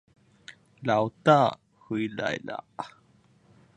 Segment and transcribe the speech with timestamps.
[0.81, 2.65] 牢大回来了